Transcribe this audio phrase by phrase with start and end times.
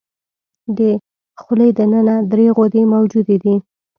[0.77, 0.79] د
[1.41, 3.55] خولې د ننه درې غدې موجودې دي.